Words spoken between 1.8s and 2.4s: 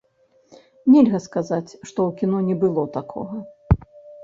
што ў кіно